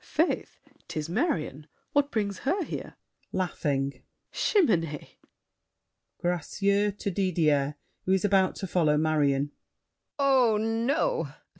[0.03, 1.67] Faith, it is Marion!
[1.93, 2.95] What brings her here?
[3.35, 5.07] Chimène!
[6.17, 7.75] GRACIEUX (to Didier,
[8.05, 9.51] who is about to follow Marion).
[10.17, 11.31] Oh, no!